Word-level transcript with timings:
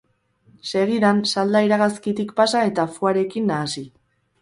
Segidan, 0.69 1.19
salda 1.35 1.63
iragazkitik 1.69 2.35
pasa, 2.43 2.67
eta 2.73 2.91
foie-rekin 2.99 3.51
nahasi. 3.55 3.89